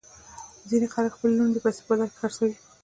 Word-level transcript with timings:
ځینې 0.69 0.87
خلک 0.93 1.11
خپلې 1.15 1.33
لوڼې 1.37 1.51
د 1.53 1.57
پیسو 1.65 1.81
په 1.85 1.87
بدل 1.89 2.07
کې 2.11 2.17
خرڅوي. 2.21 2.55